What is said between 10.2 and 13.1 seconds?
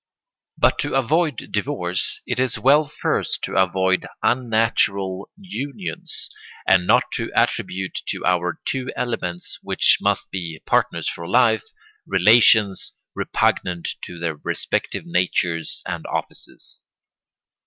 be partners for life, relations